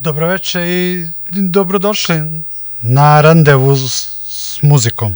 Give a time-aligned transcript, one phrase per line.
[0.00, 2.14] Dobroveče i dobrodošli
[2.82, 5.14] na randevu s, muzikom.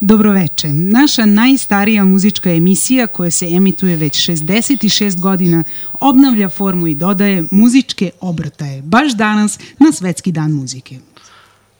[0.00, 0.68] Dobroveče.
[0.68, 5.64] Naša najstarija muzička emisija koja se emituje već 66 godina
[6.00, 10.98] obnavlja formu i dodaje muzičke obrtaje baš danas na Svetski dan muzike.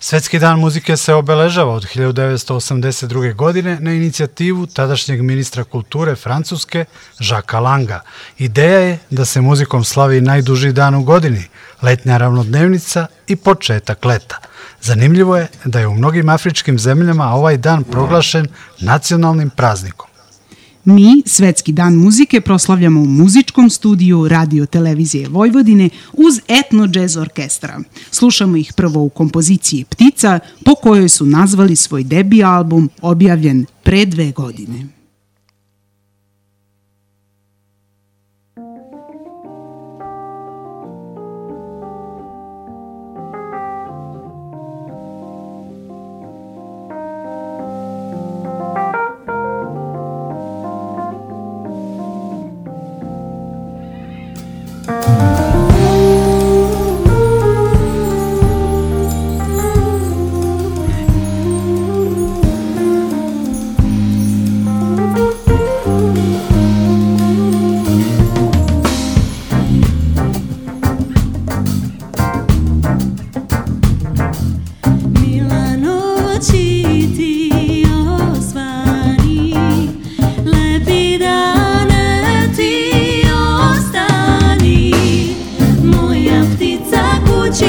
[0.03, 3.35] Svetski dan muzike se obeležava od 1982.
[3.35, 6.85] godine na inicijativu tadašnjeg ministra kulture Francuske
[7.19, 8.01] Žaka Langa.
[8.39, 11.45] Ideja je da se muzikom slavi najduži dan u godini,
[11.83, 14.39] letnja ravnodnevnica i početak leta.
[14.81, 20.10] Zanimljivo je da je u mnogim afričkim zemljama ovaj dan proglašen nacionalnim praznikom.
[20.85, 27.81] Mi Svetski dan muzike proslavljamo u muzičkom studiju Radio Televizije Vojvodine uz Etno Jazz Orkestra.
[28.11, 34.07] Slušamo ih prvo u kompoziciji Ptica, po kojoj su nazvali svoj debi album objavljen pre
[34.07, 35.00] dve godine.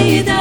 [0.04, 0.41] vida.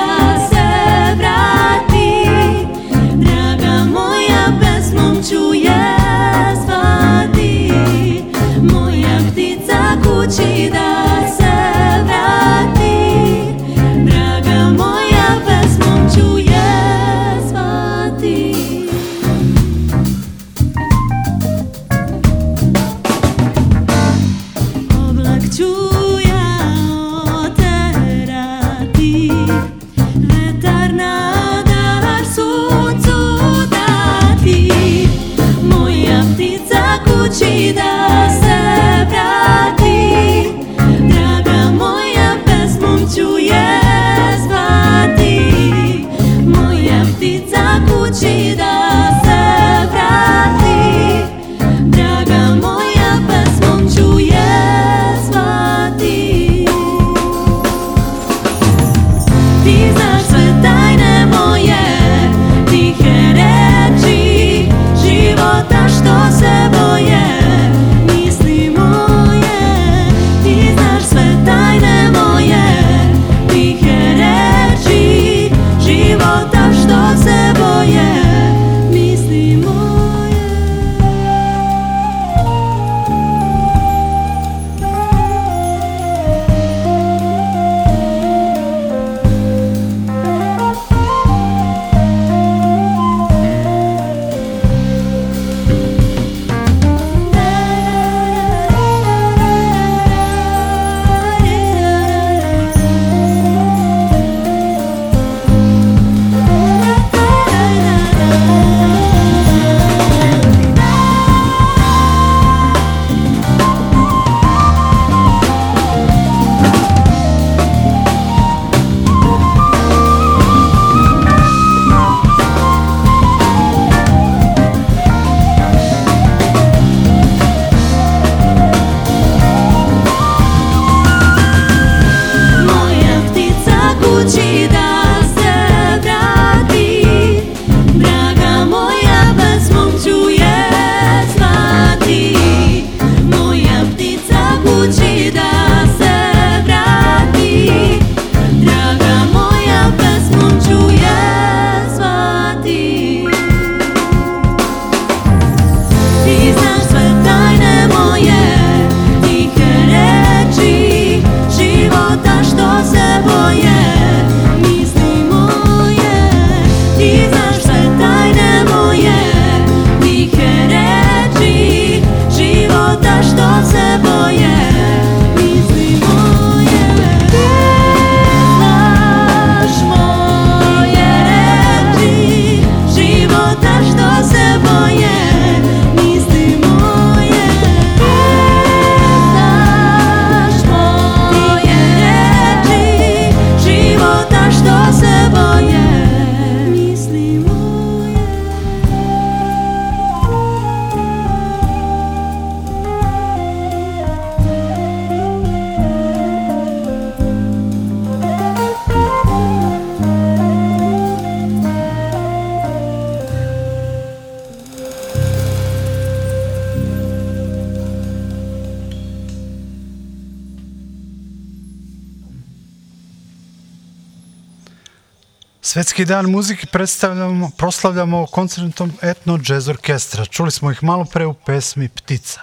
[225.70, 230.24] Svetski dan muzike predstavljamo, proslavljamo koncertom Etno Jazz Orkestra.
[230.24, 232.40] Čuli smo ih malo pre u pesmi Ptica.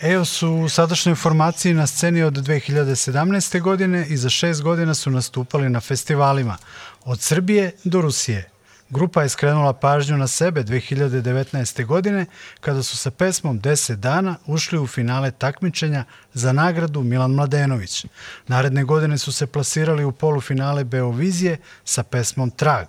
[0.00, 3.60] EO su u sadašnjoj formaciji na sceni od 2017.
[3.60, 6.56] godine i za šest godina su nastupali na festivalima
[7.04, 8.50] od Srbije do Rusije.
[8.90, 11.84] Grupa je skrenula pažnju na sebe 2019.
[11.86, 12.26] godine
[12.60, 16.04] kada su sa pesmom 10 dana ušli u finale takmičenja
[16.34, 18.06] za nagradu Milan Mladenović.
[18.46, 22.86] Naredne godine su se plasirali u polufinale Beovizije sa pesmom Trag.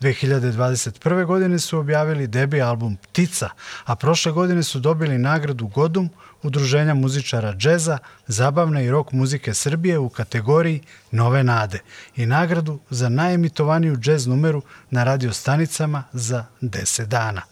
[0.00, 1.26] 2021.
[1.26, 3.48] godine su objavili debi album Ptica,
[3.84, 6.10] a prošle godine su dobili nagradu Godum
[6.42, 10.80] Udruženja muzičara džeza, zabavne i rock muzike Srbije u kategoriji
[11.10, 11.80] Nove nade
[12.16, 17.42] i nagradu za najemitovaniju džez numeru na radiostanicama za 10 dana.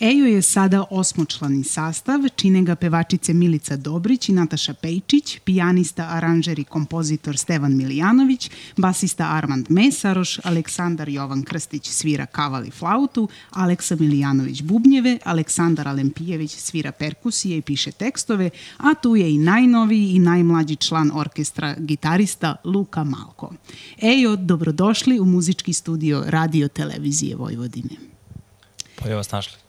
[0.00, 6.58] EJO je sada osmočlani sastav, čine ga pevačice Milica Dobrić i Nataša Pejčić, pijanista, aranžer
[6.58, 13.96] i kompozitor Stevan Milijanović, basista Armand Mesaroš, Aleksandar Jovan Krstić svira kaval i flautu, Aleksa
[13.96, 20.18] Milijanović bubnjeve, Aleksandar Alempijević svira perkusije i piše tekstove, a tu je i najnoviji i
[20.18, 23.52] najmlađi član orkestra, gitarista Luka Malko.
[24.02, 27.96] EJO, dobrodošli u muzički studio Radio Televizije Vojvodine.
[28.96, 29.67] Pa je vas našli.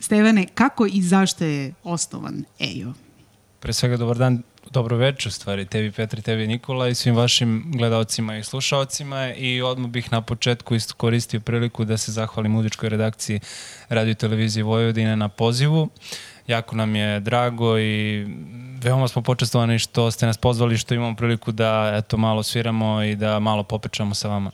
[0.00, 2.92] Stevane, kako i zašto je osnovan EJO?
[3.60, 8.36] Pre svega, dobar dan, dobro večer, stvari, tebi Petri, tebi Nikola i svim vašim gledalcima
[8.36, 13.40] i slušalcima i odmah bih na početku iskoristio priliku da se zahvalim muzičkoj redakciji
[13.88, 15.88] Radio Televizije Vojvodine na pozivu.
[16.46, 18.26] Jako nam je drago i
[18.82, 23.16] veoma smo počestovani što ste nas pozvali, što imamo priliku da eto, malo sviramo i
[23.16, 24.50] da malo popečamo sa vama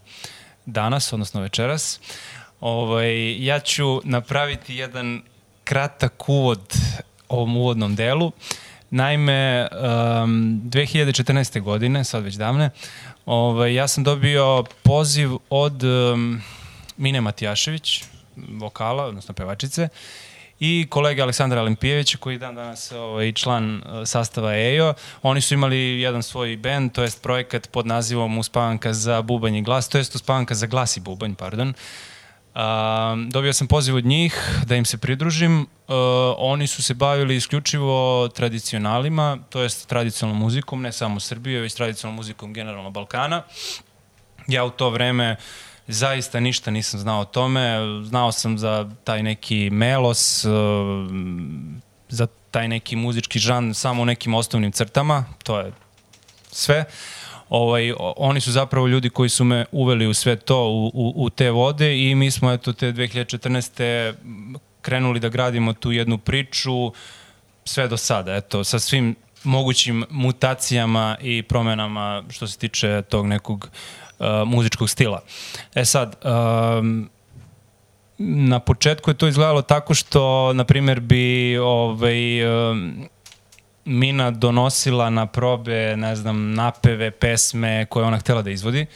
[0.67, 2.01] danas, odnosno večeras.
[2.61, 5.23] Ovaj, ja ću napraviti jedan
[5.65, 6.75] kratak uvod
[7.29, 8.33] ovom uvodnom delu.
[8.91, 11.61] Naime, um, 2014.
[11.61, 12.71] godine, sad već davne,
[13.27, 16.43] ovaj, ja sam dobio poziv od um,
[16.97, 18.05] Mine Matijašević,
[18.37, 19.89] vokala, odnosno pevačice,
[20.61, 24.95] i kolega Aleksandra Alimpijevića koji je dan danas ovaj, član uh, sastava EJO.
[25.23, 29.63] Oni su imali jedan svoj band, to jest projekat pod nazivom Uspavanka za bubanj i
[29.63, 31.69] glas, to jest Uspavanka za glas i bubanj, pardon.
[31.69, 31.75] Uh,
[32.55, 35.61] Um, dobio sam poziv od njih da im se pridružim.
[35.61, 35.67] Uh,
[36.39, 42.17] oni su se bavili isključivo tradicionalima, to jest tradicionalnom muzikom, ne samo Srbije, već tradicionalnom
[42.17, 43.43] muzikom generalno Balkana.
[44.49, 45.37] Ja u to vreme
[45.89, 47.79] zaista ništa nisam znao o tome.
[48.05, 50.53] Znao sam za taj neki melos, uh,
[52.09, 55.73] za taj neki muzički žan samo u nekim osnovnim crtama, to je
[56.51, 56.79] sve.
[56.79, 57.22] Uh,
[57.53, 61.31] ovaj, oni su zapravo ljudi koji su me uveli u sve to, u, u, u
[61.31, 64.13] te vode i mi smo eto te 2014.
[64.81, 66.93] krenuli da gradimo tu jednu priču
[67.65, 73.69] sve do sada, eto, sa svim mogućim mutacijama i promenama što se tiče tog nekog
[74.19, 75.23] uh, muzičkog stila.
[75.75, 77.11] E sad, um,
[78.19, 83.09] na početku je to izgledalo tako što, na primjer, bi ovaj, um,
[83.85, 88.87] Mina donosila na probe, ne znam, napeve, pesme koje ona htela da izvodi.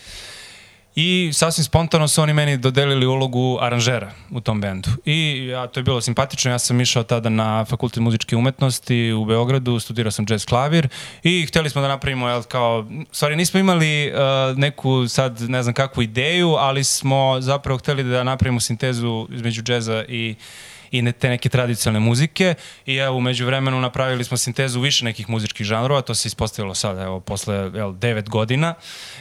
[0.96, 4.88] I sasvim spontano su oni meni dodelili ulogu aranžera u tom bendu.
[5.04, 9.24] I ja, to je bilo simpatično, ja sam išao tada na fakultet muzičke umetnosti u
[9.24, 10.88] Beogradu, studirao sam jazz klavir
[11.22, 15.74] i hteli smo da napravimo, jel, kao, stvari nismo imali uh, neku sad ne znam
[15.74, 21.12] kakvu ideju, ali smo zapravo hteli da napravimo sintezu između džeza i uh, i ne,
[21.12, 22.54] te neke tradicionalne muzike
[22.86, 27.02] i evo umeđu vremenu napravili smo sintezu više nekih muzičkih žanrova, to se ispostavilo sada
[27.02, 28.74] evo posle evo, 9 godina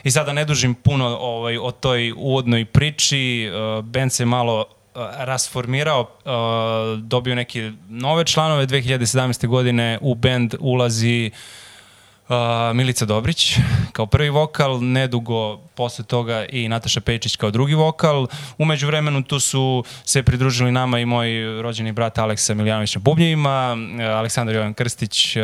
[0.03, 5.01] i sada ne dužim puno ovaj, o toj uvodnoj priči, uh, band se malo uh,
[5.17, 9.47] rasformirao, uh, dobio neke nove članove 2017.
[9.47, 11.64] godine u band ulazi uh,
[12.29, 12.35] Uh,
[12.75, 13.57] Milica Dobrić
[13.91, 18.27] kao prvi vokal, nedugo posle toga i Nataša Pejčić kao drugi vokal.
[18.57, 23.77] Umeđu vremenu tu su se pridružili nama i moj rođeni brat Aleksa Miljanović na bubnjevima,
[24.15, 25.43] Aleksandar Jovan Krstić uh,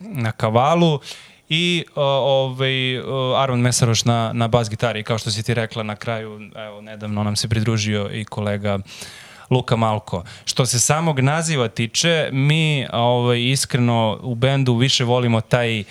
[0.00, 1.00] na kavalu
[1.48, 3.04] i uh, ovaj, uh,
[3.40, 5.02] Armand Mesaroš na, na bas gitari.
[5.02, 8.78] Kao što si ti rekla na kraju, evo, nedavno nam se pridružio i kolega
[9.50, 10.24] Luka Malko.
[10.44, 15.84] Što se samog naziva tiče, mi ovaj, iskreno u bendu više volimo taj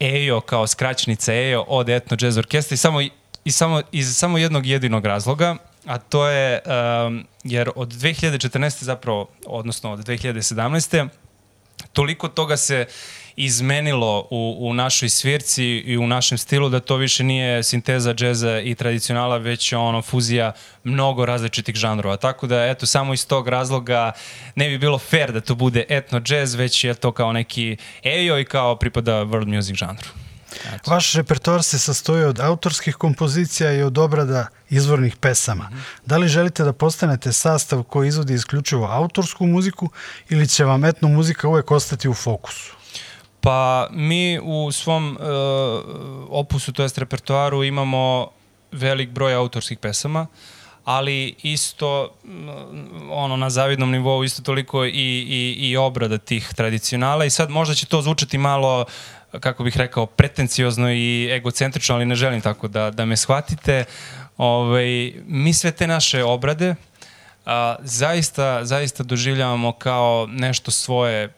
[0.00, 3.00] EJO kao skraćenica EJO od Etno Jazz Orkestra i samo,
[3.44, 6.60] i samo, iz samo jednog jedinog razloga, a to je
[7.06, 8.84] um, jer od 2014.
[8.84, 11.08] zapravo, odnosno od 2017.
[11.92, 12.86] toliko toga se
[13.38, 18.60] izmenilo u, u našoj svirci i u našem stilu da to više nije sinteza džeza
[18.60, 20.52] i tradicionala, već ono fuzija
[20.84, 22.16] mnogo različitih žanrova.
[22.16, 24.12] Tako da, eto, samo iz tog razloga
[24.54, 28.38] ne bi bilo fair da to bude etno džez, već je to kao neki ejo
[28.38, 30.08] i kao pripada world music žanru.
[30.74, 30.90] Eto.
[30.90, 35.70] Vaš repertoar se sastoji od autorskih kompozicija i od obrada izvornih pesama.
[36.06, 39.88] Da li želite da postanete sastav koji izvodi isključivo autorsku muziku
[40.28, 42.77] ili će vam etno muzika uvek ostati u fokusu?
[43.40, 45.26] Pa mi u svom uh,
[46.30, 48.30] opusu, to jest repertoaru, imamo
[48.72, 50.26] velik broj autorskih pesama,
[50.84, 52.48] ali isto mm,
[53.10, 54.90] ono na zavidnom nivou isto toliko i,
[55.28, 58.84] i, i obrada tih tradicionala i sad možda će to zvučati malo
[59.40, 63.84] kako bih rekao, pretenciozno i egocentrično, ali ne želim tako da, da me shvatite.
[64.36, 66.74] Ovaj, mi sve te naše obrade
[67.46, 71.28] a, zaista, zaista doživljavamo kao nešto svoje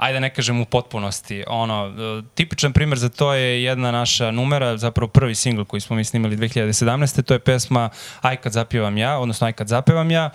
[0.00, 1.44] ajde ne kažem u potpunosti.
[1.46, 5.96] Ono, e, tipičan primer za to je jedna naša numera, zapravo prvi singl koji smo
[5.96, 7.22] mi snimali 2017.
[7.22, 7.90] To je pesma
[8.20, 10.30] Aj kad zapjevam ja, odnosno Aj kad zapevam ja.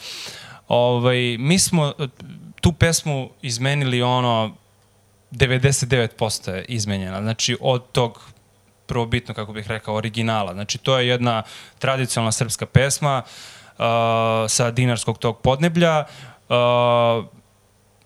[0.68, 2.08] Ovaj, mi smo e,
[2.62, 4.56] tu pesmu izmenili ono
[5.32, 7.22] 99% je izmenjena.
[7.22, 8.22] Znači, od tog
[8.86, 10.54] prvobitno, kako bih rekao, originala.
[10.54, 11.44] Znači, to je jedna
[11.80, 13.86] tradicionalna srpska pesma uh,
[14.48, 16.06] sa dinarskog tog podneblja.
[16.50, 17.26] Uh,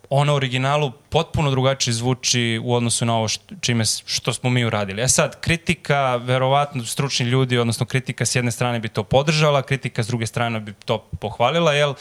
[0.09, 5.01] ona originalu potpuno drugačije zvuči u odnosu na ovo što, čime, što smo mi uradili.
[5.01, 10.03] E sad, kritika, verovatno stručni ljudi, odnosno kritika s jedne strane bi to podržala, kritika
[10.03, 11.93] s druge strane bi to pohvalila, jel?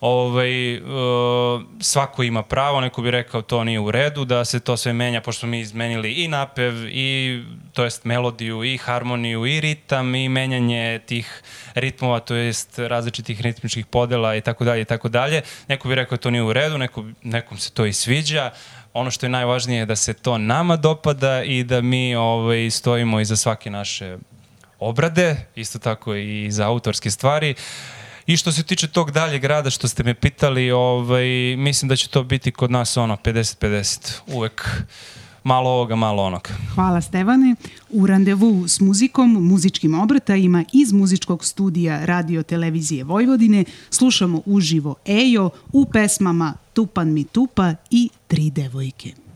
[0.00, 4.76] Ovaj, uh, svako ima pravo, neko bi rekao to nije u redu, da se to
[4.76, 10.14] sve menja, pošto mi izmenili i napev, i to jest melodiju, i harmoniju, i ritam,
[10.14, 11.42] i menjanje tih
[11.74, 15.42] ritmova, to jest različitih ritmičkih podela i tako dalje i tako dalje.
[15.68, 18.50] Neko bi rekao to nije u redu, neko, nekom se to i sviđa,
[18.92, 23.20] ono što je najvažnije je da se to nama dopada i da mi ovaj, stojimo
[23.20, 24.16] iza svake naše
[24.78, 27.50] obrade, isto tako i za autorske stvari.
[27.50, 27.97] Uh,
[28.28, 32.08] I što se tiče tog dalje grada što ste me pitali, ovaj, mislim da će
[32.08, 34.12] to biti kod nas ono 50-50.
[34.26, 34.68] Uvek
[35.44, 36.50] malo ovoga, malo onoga.
[36.74, 37.54] Hvala Stevane.
[37.90, 45.50] U randevu s muzikom, muzičkim obrtajima iz muzičkog studija Radio Televizije Vojvodine slušamo uživo Ejo
[45.72, 49.27] u pesmama Tupan mi tupa i Tri devojke.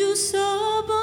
[0.00, 0.99] you saw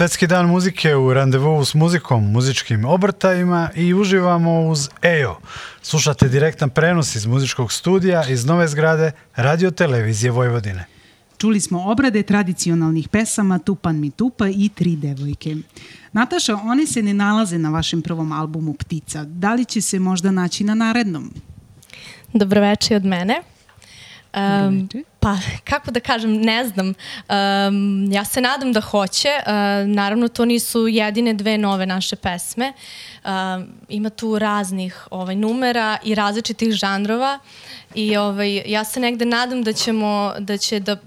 [0.00, 5.36] Svetski dan muzike u randevu s muzikom, muzičkim obrtajima i uživamo uz EO.
[5.82, 10.84] Slušate direktan prenos iz muzičkog studija iz nove zgrade Radio Televizije Vojvodine.
[11.38, 15.56] Čuli smo obrade tradicionalnih pesama Tupan mi tupa i Tri devojke.
[16.12, 19.24] Nataša, one se ne nalaze na vašem prvom albumu Ptica.
[19.24, 21.30] Da li će se možda naći na narednom?
[22.32, 23.42] Dobroveče od mene.
[24.34, 24.88] Um,
[25.20, 26.86] pa, kako da kažem, ne znam.
[26.88, 29.28] Um, ja se nadam da hoće.
[29.28, 29.52] Uh,
[29.88, 32.72] naravno, to nisu jedine dve nove naše pesme.
[33.24, 37.38] Um, ima tu raznih ovaj, numera i različitih žanrova.
[37.42, 40.98] Uh, I ovaj, ja se negde nadam da ćemo, da će da uh,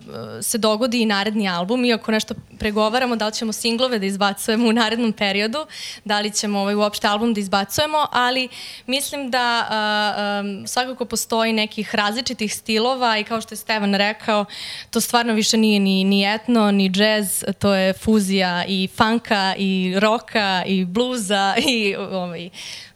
[0.41, 4.73] se dogodi i naredni album, iako nešto pregovaramo, da li ćemo singlove da izbacujemo u
[4.73, 5.65] narednom periodu,
[6.05, 8.49] da li ćemo ovaj, uopšte album da izbacujemo, ali
[8.87, 14.45] mislim da uh, um, svakako postoji nekih različitih stilova i kao što je Stevan rekao,
[14.89, 19.93] to stvarno više nije ni, ni etno, ni džez, to je fuzija i funka i
[19.99, 22.49] roka i bluza i ovaj,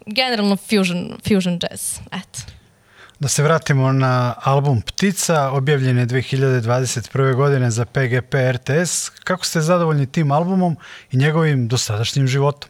[0.06, 2.00] generalno fusion, fusion jazz.
[2.12, 2.57] Eto.
[3.20, 7.36] Da se vratimo na album Ptica, objavljen je 2021.
[7.36, 9.10] godine za PGP RTS.
[9.10, 10.78] Kako ste zadovoljni tim albumom
[11.12, 12.70] i njegovim dosadašnjim životom?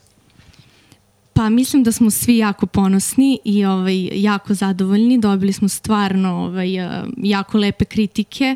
[1.37, 5.19] Pa mislim da smo svi jako ponosni i ovaj, jako zadovoljni.
[5.19, 6.69] Dobili smo stvarno ovaj,
[7.17, 8.55] jako lepe kritike.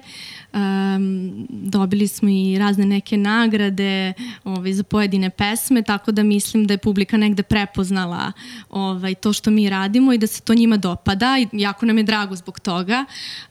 [0.53, 4.13] Um, dobili smo i razne neke nagrade
[4.43, 8.31] ovaj, za pojedine pesme, tako da mislim da je publika negde prepoznala
[8.69, 12.03] ovaj, to što mi radimo i da se to njima dopada i jako nam je
[12.03, 13.05] drago zbog toga.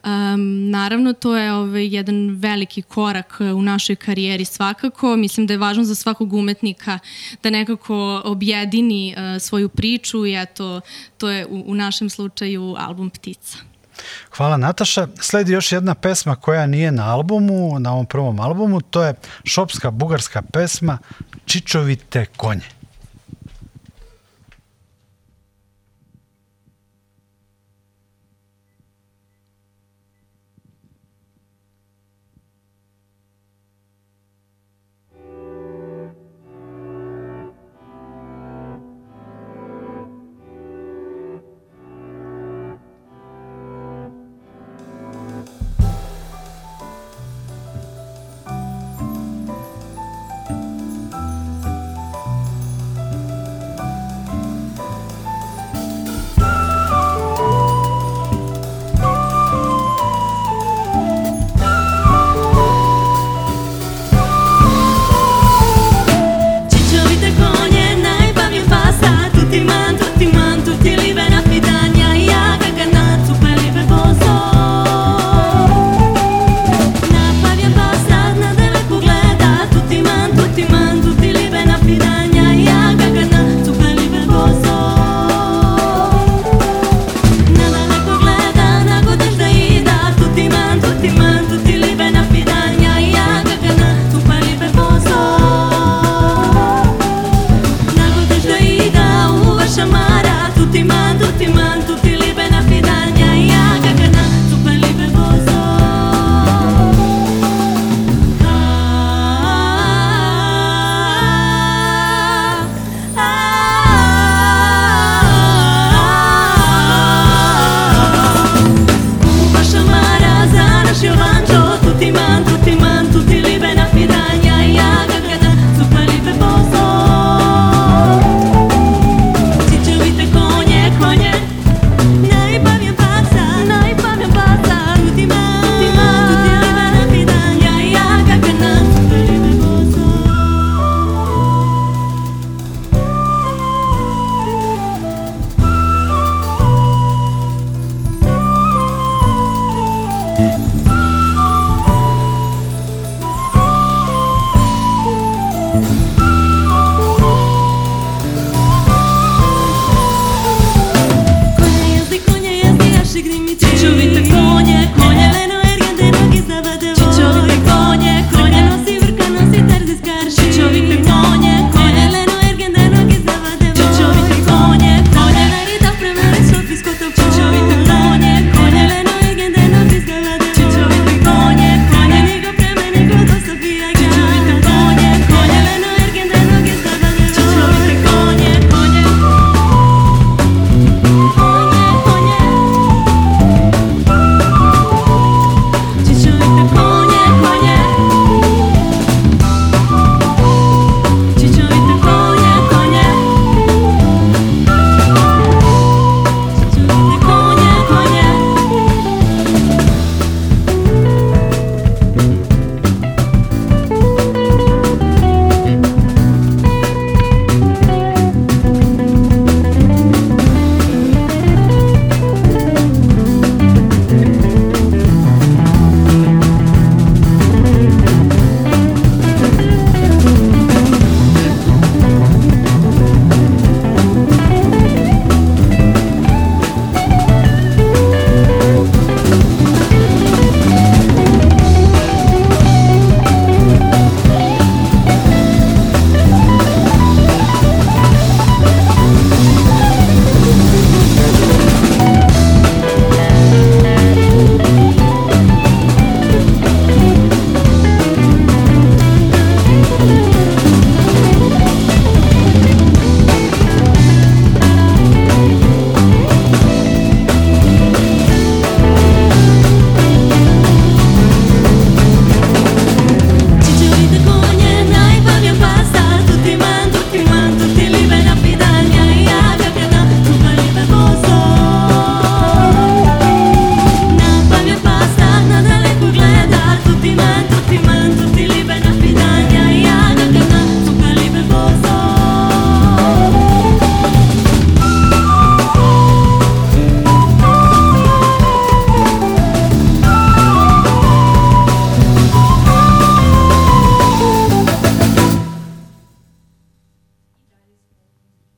[0.04, 5.16] Um, naravno, to je ovaj, jedan veliki korak u našoj karijeri svakako.
[5.16, 6.98] Mislim da je važno za svakog umetnika
[7.42, 10.80] da nekako objedini uh, svoju priču i eto,
[11.18, 13.58] to je u, u našem slučaju album Ptica.
[14.30, 15.08] Hvala Nataša.
[15.20, 19.90] Sledi još jedna pesma koja nije na albumu, na ovom prvom albumu, to je šopska
[19.90, 20.98] bugarska pesma
[21.44, 22.79] Čičovite konje.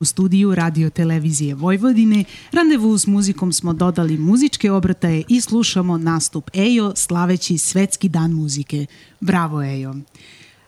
[0.05, 2.23] Studiju Radio Televizije Vojvodine.
[2.51, 8.85] Randevu s muzikom smo dodali muzičke obrataje i slušamo nastup Ejo slaveći Svetski dan muzike.
[9.19, 9.95] Bravo Ejo!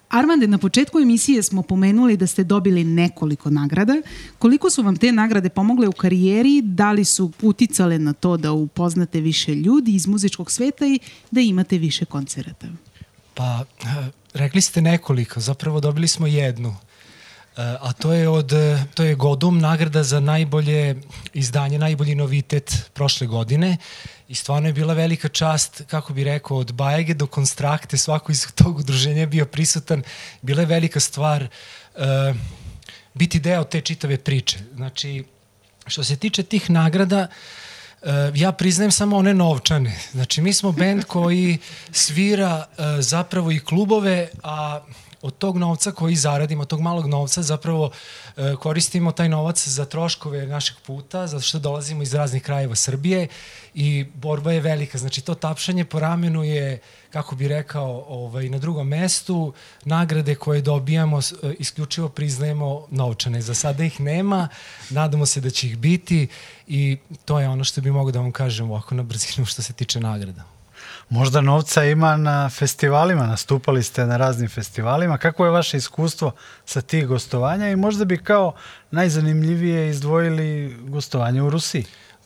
[0.09, 4.01] Armande, na početku emisije smo pomenuli da ste dobili nekoliko nagrada.
[4.39, 6.61] Koliko su vam te nagrade pomogle u karijeri?
[6.61, 10.99] Da li su uticale na to da upoznate više ljudi iz muzičkog sveta i
[11.31, 12.67] da imate više koncerata?
[13.33, 16.75] Pa, eh, rekli ste nekoliko, zapravo dobili smo jednu.
[17.55, 18.53] A to je od
[18.93, 20.95] to je Godum nagrada za najbolje
[21.33, 23.77] izdanje, najbolji novitet prošle godine
[24.27, 28.47] i stvarno je bila velika čast, kako bi rekao, od Bajege do Konstrakte, svako iz
[28.55, 30.03] tog udruženja je bio prisutan,
[30.41, 32.01] bila je velika stvar uh,
[33.13, 34.57] biti deo te čitave priče.
[34.75, 35.23] Znači,
[35.87, 37.27] što se tiče tih nagrada,
[38.01, 39.99] uh, ja priznajem samo one novčane.
[40.11, 41.57] Znači, mi smo band koji
[41.91, 44.81] svira uh, zapravo i klubove, a
[45.21, 47.91] od tog novca koji zaradimo, tog malog novca zapravo
[48.37, 53.27] e, koristimo taj novac za troškove našeg puta, zato što dolazimo iz raznih krajeva Srbije
[53.73, 54.97] i borba je velika.
[54.97, 59.53] Znači to tapšanje po ramenu je, kako bi rekao, ovaj, na drugom mestu.
[59.85, 63.41] Nagrade koje dobijamo e, isključivo priznajemo novčane.
[63.41, 64.47] Za sada ih nema,
[64.89, 66.27] nadamo se da će ih biti
[66.67, 69.73] i to je ono što bi mogo da vam kažem ovako na brzinu što se
[69.73, 70.54] tiče nagrada.
[71.09, 75.17] Možda novca ima na festivalima, nastupali ste na raznim festivalima.
[75.17, 76.31] Kako je vaše iskustvo
[76.65, 78.53] sa tih gostovanja i možda bi kao
[78.91, 81.85] najzanimljivije izdvojili gostovanje u Rusiji?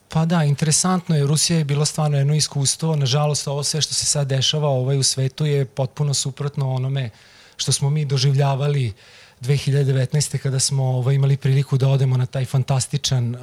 [0.09, 1.27] Pa da, interesantno je.
[1.27, 2.95] Rusija je bilo stvarno jedno iskustvo.
[2.95, 7.09] Nažalost, ovo sve što se sad dešava ovaj u svetu je potpuno suprotno onome
[7.57, 8.93] što smo mi doživljavali
[9.41, 10.37] 2019.
[10.37, 13.41] kada smo ovaj, imali priliku da odemo na taj fantastičan uh,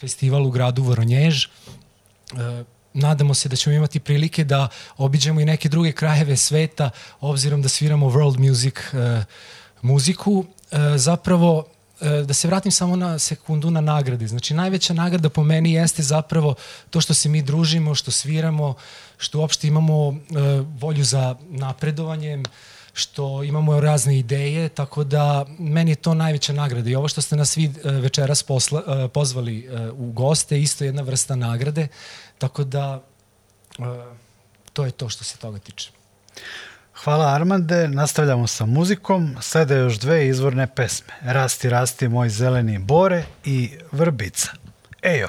[0.00, 1.46] festival u gradu Voronjež.
[2.32, 6.90] Uh, nadamo se da ćemo imati prilike da obiđemo i neke druge krajeve sveta,
[7.20, 9.24] obzirom da sviramo world music uh,
[9.82, 10.32] muziku.
[10.32, 10.46] Uh,
[10.96, 14.26] zapravo, uh, da se vratim samo na sekundu na nagrade.
[14.26, 16.54] Znači, najveća nagrada po meni jeste zapravo
[16.90, 18.74] to što se mi družimo, što sviramo,
[19.18, 20.16] što uopšte imamo uh,
[20.80, 22.42] volju za napredovanjem,
[22.96, 26.90] što imamo razne ideje, tako da meni je to najveća nagrada.
[26.90, 31.88] I ovo što ste nas svi večeras posla, pozvali u goste, isto jedna vrsta nagrade.
[32.38, 33.02] Tako da,
[34.72, 35.90] to je to što se toga tiče.
[36.94, 41.12] Hvala Armande, nastavljamo sa muzikom, sada još dve izvorne pesme.
[41.22, 44.48] Rasti, rasti moj zeleni bore i Vrbica.
[45.02, 45.28] Ejo!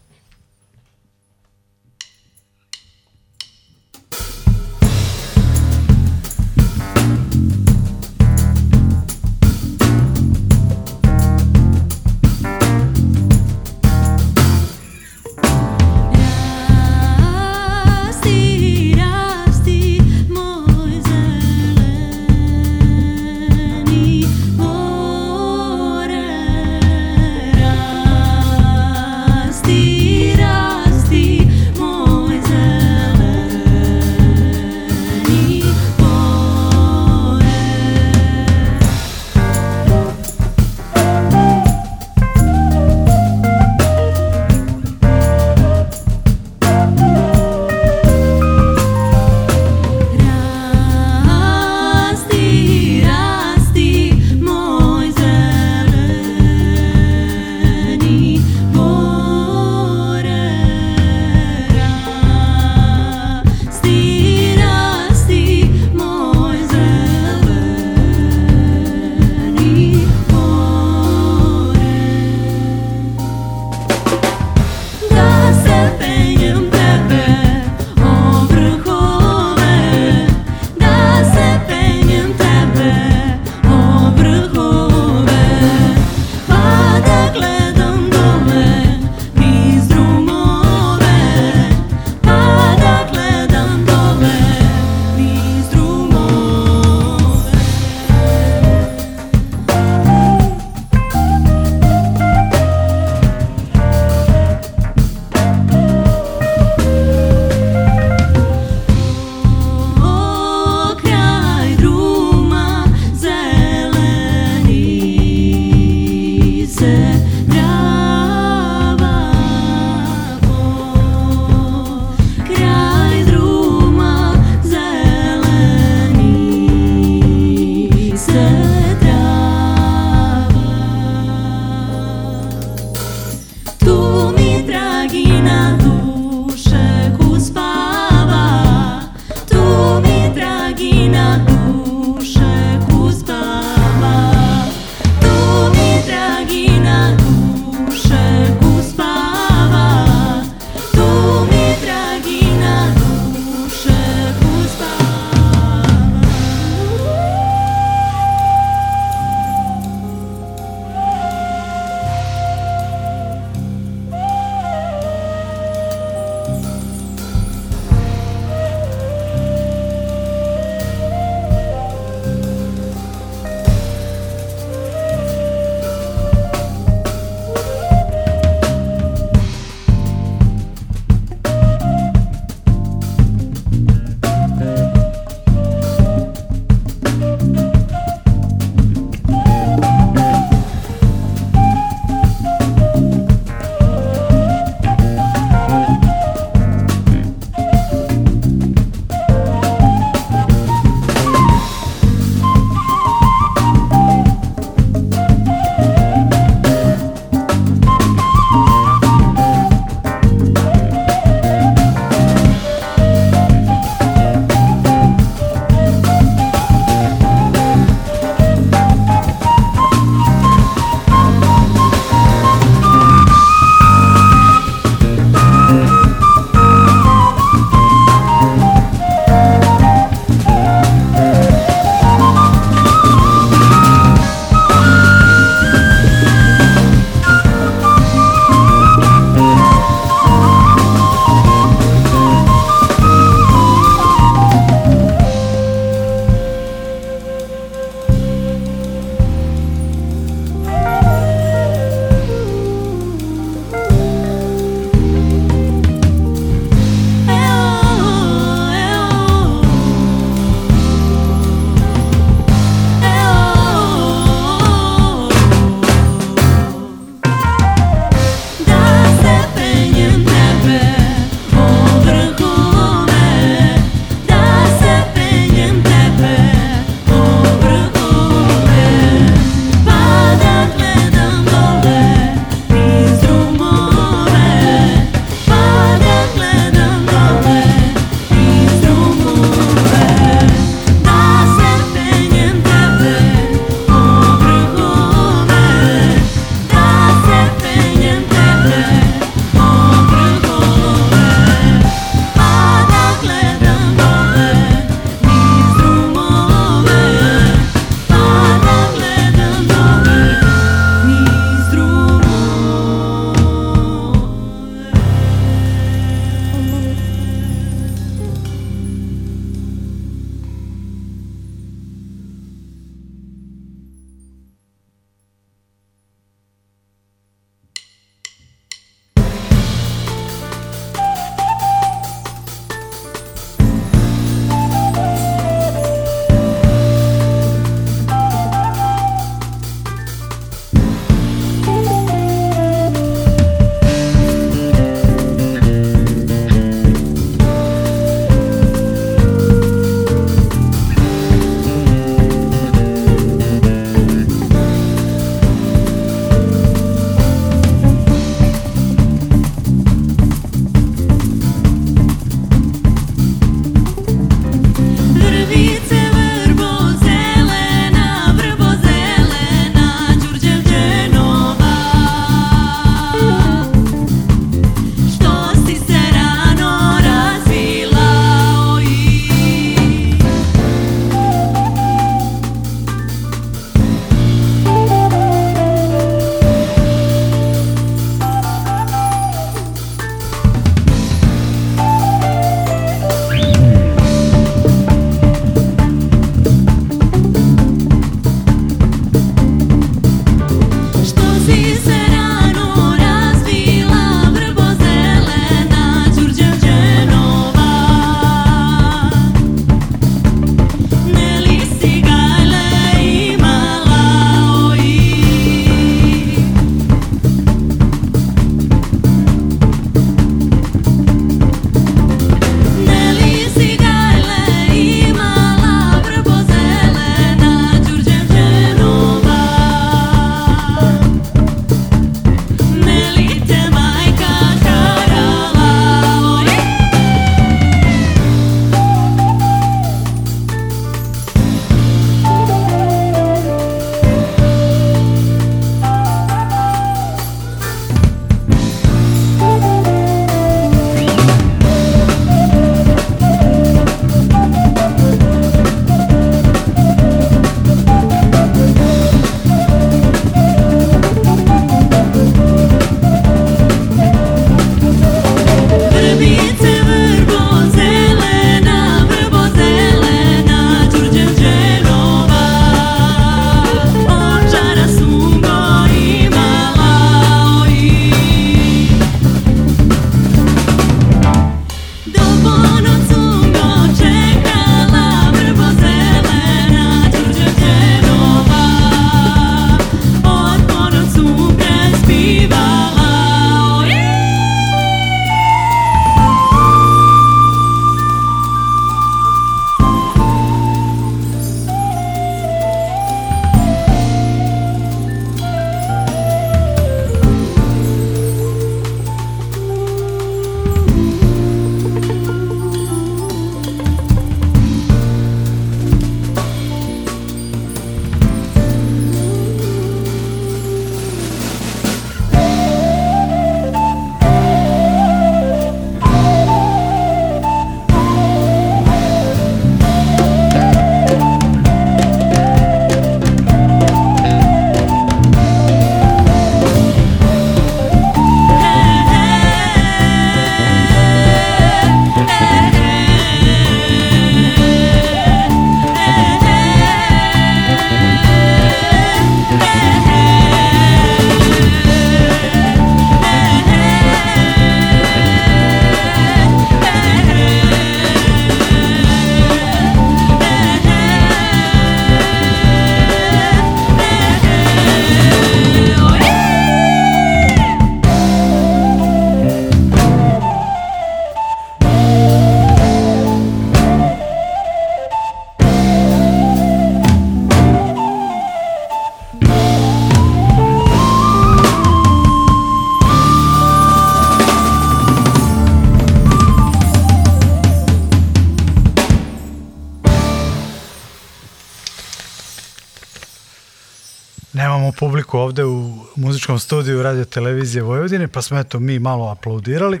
[594.98, 600.00] Publiku ovde u muzičkom studiju radio televizije Vojvodine, pa smo eto mi malo aplaudirali.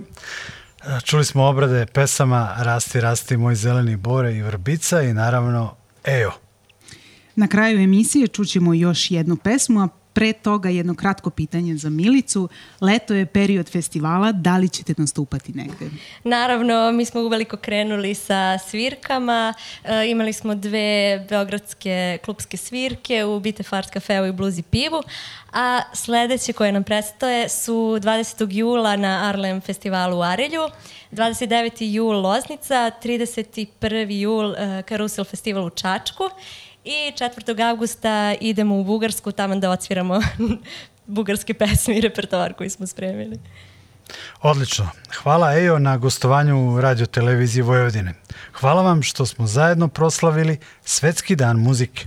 [1.04, 5.74] Čuli smo obrade pesama Rasti, rasti moj zeleni bore i vrbica i naravno
[6.04, 6.32] Ejo.
[7.36, 9.88] Na kraju emisije čućemo još jednu pesmu, a
[10.18, 12.48] pre toga jedno kratko pitanje za Milicu.
[12.80, 15.90] Leto je period festivala, da li ćete nastupati negde?
[16.24, 19.54] Naravno, mi smo uveliko krenuli sa svirkama.
[19.84, 25.02] E, imali smo dve beogradske klubske svirke u Bite Fart Cafeu i Blues i pivu,
[25.52, 28.46] a sledeće koje nam predstoje su 20.
[28.50, 30.68] jula na Arlem festivalu u Arelju,
[31.12, 31.92] 29.
[31.92, 34.10] jul Loznica, 31.
[34.10, 36.24] jul e, Karusel festival u Čačku
[36.84, 37.70] I 4.
[37.70, 40.20] augusta idemo u Bugarsku tamo da odsviramo
[41.06, 43.38] bugarske pesme i repertoar koji smo spremili.
[44.42, 44.90] Odlično.
[45.22, 48.14] Hvala Ejo na gostovanju Radio Televiziji Vojvodine.
[48.52, 52.06] Hvala vam što smo zajedno proslavili Svetski dan muzike.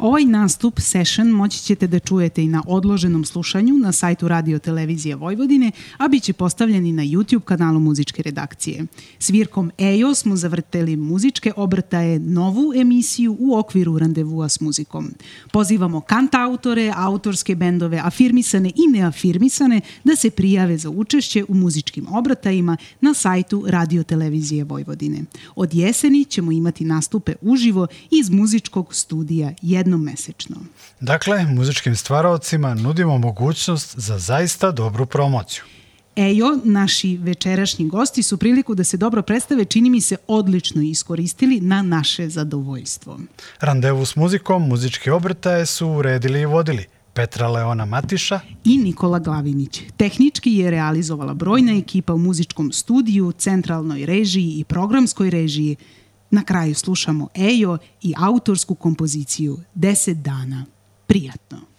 [0.00, 5.16] Ovaj nastup, session, moći ćete da čujete i na odloženom slušanju na sajtu Radio Televizije
[5.16, 8.86] Vojvodine, a bit će postavljeni na YouTube kanalu muzičke redakcije.
[9.18, 15.10] Svirkom EJO smo zavrteli muzičke obrtaje novu emisiju u okviru randevua s muzikom.
[15.52, 22.76] Pozivamo kantautore, autorske bendove, afirmisane i neafirmisane da se prijave za učešće u muzičkim obratajima
[23.00, 25.24] na sajtu Radio Televizije Vojvodine.
[25.56, 30.56] Od jeseni ćemo imati nastupe uživo iz muzičkog studija 1 jednom mesečno.
[31.00, 35.62] Dakle, muzičkim stvaravcima nudimo mogućnost za zaista dobru promociju.
[36.16, 41.60] Ejo, naši večerašnji gosti su priliku da se dobro predstave, čini mi se, odlično iskoristili
[41.60, 43.20] na naše zadovoljstvo.
[43.60, 49.82] Randevu s muzikom, muzičke obrtaje su uredili i vodili Petra Leona Matiša i Nikola Glavinić.
[49.96, 55.76] Tehnički je realizovala brojna ekipa u muzičkom studiju, centralnoj režiji i programskoj režiji,
[56.30, 60.64] Na kraju slušamo Ejo i autorsku kompoziciju 10 dana.
[61.06, 61.69] Prijatno.